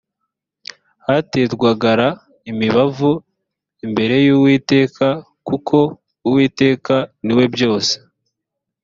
haterwagara 1.05 2.07
imibavu 2.51 3.11
imbere 3.85 4.15
y’ 4.25 4.29
uwiteka 4.35 5.07
kuko 5.47 5.77
uwiteka 6.27 6.95
niwebyose. 7.25 7.93